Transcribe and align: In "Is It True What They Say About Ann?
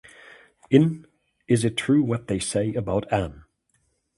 In 0.71 1.05
"Is 1.47 1.63
It 1.63 1.77
True 1.77 2.01
What 2.01 2.25
They 2.27 2.39
Say 2.39 2.73
About 2.73 3.05
Ann? 3.13 3.43